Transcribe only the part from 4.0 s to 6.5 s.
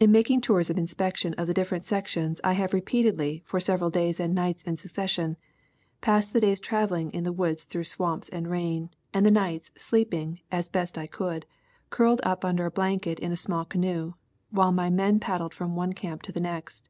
and nights in succession, passed the